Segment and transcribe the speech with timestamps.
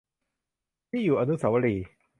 [0.91, 1.85] นี่อยู่อนุสาวรีย์